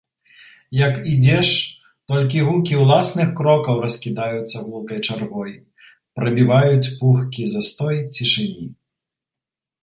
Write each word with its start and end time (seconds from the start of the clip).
Як 0.77 0.95
ідзеш, 1.11 1.49
толькі 2.11 2.41
гукі 2.47 2.79
ўласных 2.83 3.27
крокаў 3.39 3.75
раскідаюцца 3.85 4.57
гулкай 4.65 5.03
чаргой, 5.07 5.53
прабіваюць 6.21 6.91
пухкі 7.03 7.43
застой 7.53 8.01
цішыні. 8.15 8.67